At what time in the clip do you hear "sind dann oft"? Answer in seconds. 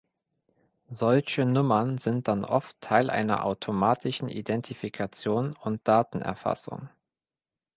1.99-2.81